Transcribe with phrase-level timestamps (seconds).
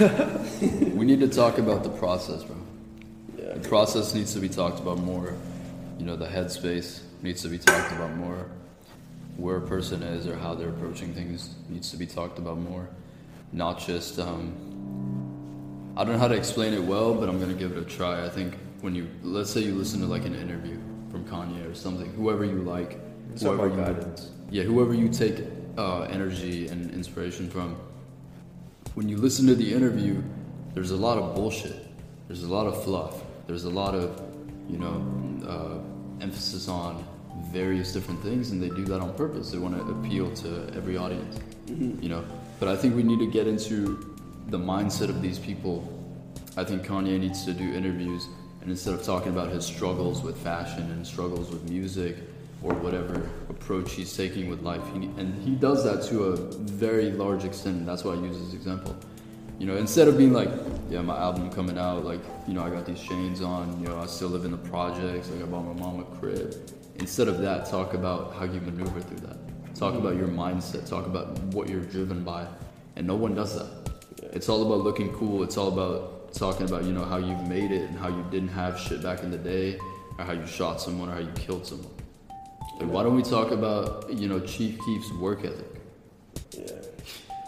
[0.00, 2.56] we need to talk about the process, bro.
[3.38, 3.54] Yeah.
[3.54, 5.34] The process needs to be talked about more.
[5.98, 8.46] You know, the headspace needs to be talked about more.
[9.36, 12.88] Where a person is or how they're approaching things needs to be talked about more.
[13.52, 14.54] Not just, um,
[15.96, 18.24] I don't know how to explain it well, but I'm gonna give it a try.
[18.24, 20.78] I think when you, let's say you listen to like an interview
[21.10, 22.98] from Kanye or something, whoever you like,
[23.38, 24.30] whoever you, guidance.
[24.50, 25.44] yeah, whoever you take
[25.76, 27.76] uh, energy and inspiration from,
[28.94, 30.22] when you listen to the interview,
[30.74, 31.86] there's a lot of bullshit.
[32.28, 33.22] There's a lot of fluff.
[33.46, 34.20] There's a lot of,
[34.68, 35.04] you know,
[35.46, 37.04] uh, emphasis on
[37.52, 39.50] various different things, and they do that on purpose.
[39.50, 42.24] They want to appeal to every audience, you know.
[42.58, 44.16] But I think we need to get into
[44.48, 45.96] the mindset of these people.
[46.56, 48.26] I think Kanye needs to do interviews,
[48.60, 52.16] and instead of talking about his struggles with fashion and struggles with music
[52.62, 57.10] or whatever approach he's taking with life, he, and he does that to a very
[57.10, 57.76] large extent.
[57.78, 58.96] And that's why I use this example.
[59.58, 60.48] You know, instead of being like,
[60.88, 63.98] yeah, my album coming out, like, you know, I got these chains on, you know,
[63.98, 66.54] I still live in the projects, like I bought my mom a crib.
[66.96, 69.36] Instead of that, talk about how you maneuver through that.
[69.74, 70.88] Talk about your mindset.
[70.88, 72.46] Talk about what you're driven by.
[72.96, 73.90] And no one does that.
[74.34, 75.42] It's all about looking cool.
[75.42, 78.48] It's all about talking about, you know, how you've made it and how you didn't
[78.48, 79.78] have shit back in the day,
[80.18, 81.90] or how you shot someone or how you killed someone.
[82.80, 85.80] Like, why don't we talk about, you know, Chief Keef's work ethic?
[86.56, 86.72] Yeah.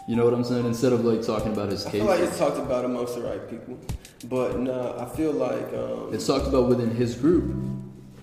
[0.07, 0.65] You know what I'm saying?
[0.65, 2.01] Instead of like talking about his I case.
[2.01, 3.79] feel like it's talked about amongst the right people,
[4.25, 7.55] but no, I feel like um, It's talked about within his group.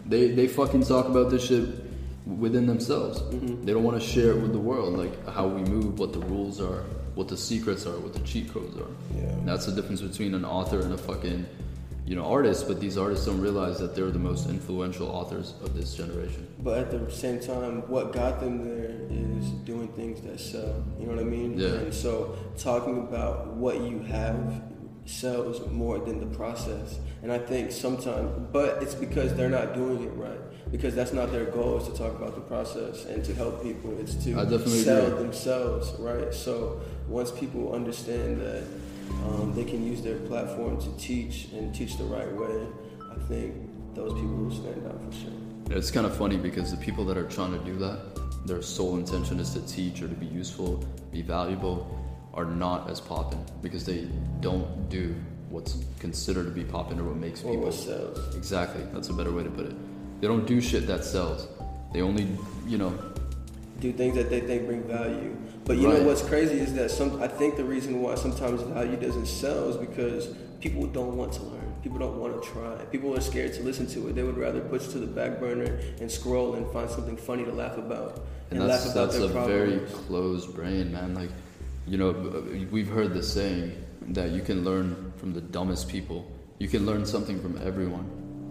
[0.07, 1.67] They they fucking talk about this shit
[2.27, 3.21] within themselves.
[3.21, 3.65] Mm-hmm.
[3.65, 6.21] They don't want to share it with the world, like how we move, what the
[6.21, 8.91] rules are, what the secrets are, what the cheat codes are.
[9.17, 9.23] Yeah.
[9.31, 11.47] And that's the difference between an author and a fucking,
[12.11, 15.77] you know, artists, But these artists don't realize that they're the most influential authors of
[15.77, 16.49] this generation.
[16.59, 20.83] But at the same time, what got them there is doing things that sell.
[20.99, 21.57] You know what I mean?
[21.57, 21.69] Yeah.
[21.69, 24.61] And so talking about what you have
[25.05, 26.99] sells more than the process.
[27.23, 30.41] And I think sometimes, but it's because they're not doing it right.
[30.73, 33.97] Because that's not their goal is to talk about the process and to help people.
[34.01, 34.35] It's to
[34.83, 35.23] sell agree.
[35.23, 36.35] themselves, right?
[36.35, 38.65] So once people understand that
[39.25, 42.67] um, they can use their platform to teach and teach the right way,
[43.11, 43.55] I think
[43.95, 45.77] those people will stand out for sure.
[45.77, 47.99] It's kind of funny because the people that are trying to do that,
[48.47, 51.97] their sole intention is to teach or to be useful, be valuable,
[52.35, 54.09] are not as popping because they
[54.41, 55.15] don't do
[55.49, 57.65] what's considered to be popping or what makes Or people.
[57.67, 58.37] what sells.
[58.37, 59.75] Exactly, that's a better way to put it.
[60.21, 61.49] They don't do shit that sells.
[61.93, 62.29] They only,
[62.67, 62.97] you know,
[63.81, 65.37] do things that they think bring value.
[65.65, 66.01] But you Right.
[66.01, 69.69] know what's crazy is that some I think the reason why sometimes value doesn't sell
[69.69, 70.29] is because
[70.61, 71.73] people don't want to learn.
[71.83, 72.77] People don't want to try.
[72.91, 74.15] People are scared to listen to it.
[74.15, 77.53] They would rather push to the back burner and scroll and find something funny to
[77.53, 78.21] laugh about
[78.51, 81.15] and and, that's laugh about that's their a very closed brain, man.
[81.15, 81.31] Like,
[81.87, 82.13] you know,
[82.71, 83.73] we've heard the saying
[84.09, 86.31] that you can learn from the dumbest people.
[86.59, 88.11] You can learn something from everyone.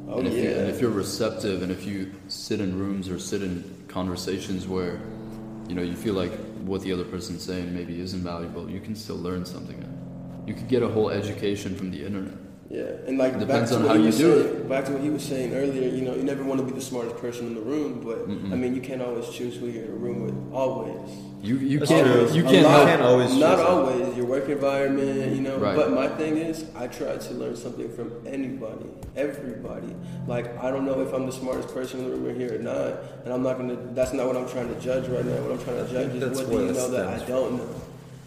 [0.09, 3.19] Oh, and if you, and if you're receptive, and if you sit in rooms or
[3.19, 4.99] sit in conversations where,
[5.69, 6.31] you know, you feel like
[6.65, 9.77] what the other person's saying maybe isn't valuable, you can still learn something.
[10.47, 12.33] You could get a whole education from the internet.
[12.69, 14.85] Yeah, and like Depends back to on what how he you was do saying, Back
[14.85, 17.17] to what he was saying earlier, you know, you never want to be the smartest
[17.17, 19.95] person in the room, but I mean, you can't always choose who you're in a
[19.95, 20.53] room with.
[20.53, 21.09] Always.
[21.41, 22.31] You you That's can't true.
[22.31, 22.87] you can't lot- help.
[22.89, 23.65] can't always Not choose it.
[23.65, 24.17] always.
[24.17, 25.57] Your work environment, you know.
[25.57, 25.75] Right.
[25.75, 28.85] But my thing is, I try to learn something from anybody,
[29.15, 29.95] everybody.
[30.27, 32.59] Like I don't know if I'm the smartest person in the room or here or
[32.61, 33.77] not, and I'm not gonna.
[33.93, 35.41] That's not what I'm trying to judge right now.
[35.41, 37.69] What I'm trying to judge is That's what do you know that I don't know.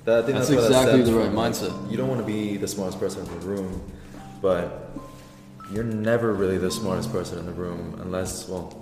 [0.05, 1.91] That, I think That's that's, where that exactly the right mindset.
[1.91, 3.81] You don't want to be the smartest person in the room,
[4.43, 4.91] but
[5.73, 8.79] you're never really the smartest person in the room unless, well,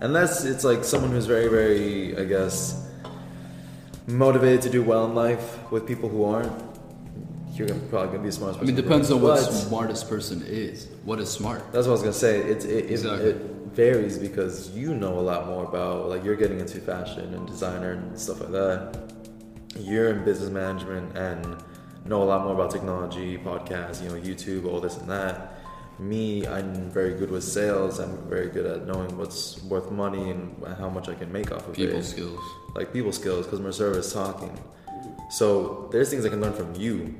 [0.00, 2.88] unless it's like someone who's very, very, I guess,
[4.06, 6.52] motivated to do well in life with people who aren't.
[7.54, 10.08] You're gonna, probably gonna be the smartest I mean, the depends on what But- smartest
[10.08, 10.86] person is.
[11.04, 11.60] What is smart?
[11.72, 12.38] That's what I was gonna say.
[12.40, 13.30] It's it, it, Exactly.
[13.30, 13.36] it
[13.74, 17.92] varies because you know a lot more about like you're getting into fashion and designer
[17.92, 19.12] and stuff like that.
[19.78, 21.44] You're in business management and
[22.04, 25.58] know a lot more about technology, podcasts, you know, YouTube, all this and that.
[25.98, 27.98] Me, I'm very good with sales.
[27.98, 31.68] I'm very good at knowing what's worth money and how much I can make off
[31.68, 32.02] of People it.
[32.02, 32.40] People skills.
[32.74, 34.58] Like people skills, customer service, is talking.
[35.30, 37.14] So there's things I can learn from you.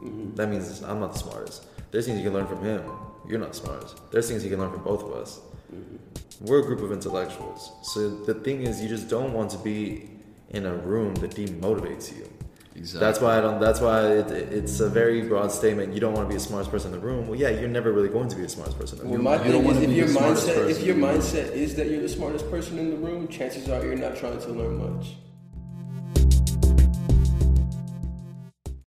[0.00, 0.36] Mm-hmm.
[0.36, 1.66] That means I'm not the smartest.
[1.90, 2.82] There's things you can learn from him.
[3.28, 4.00] You're not the smartest.
[4.10, 5.40] There's things you can learn from both of us.
[5.74, 6.46] Mm-hmm.
[6.46, 7.72] We're a group of intellectuals.
[7.82, 10.10] So the thing is, you just don't want to be
[10.50, 12.28] in a room that demotivates you.
[12.74, 13.00] Exactly.
[13.00, 13.60] That's why I don't.
[13.60, 15.92] That's why it, it's a very broad statement.
[15.92, 17.28] You don't want to be the smartest person in the room.
[17.28, 19.24] Well, yeah, you're never really going to be the smartest person in the Well, room.
[19.24, 21.18] my you thing is, if your mindset, if your in the room.
[21.20, 24.40] mindset is that you're the smartest person in the room, chances are you're not trying
[24.40, 25.14] to learn much.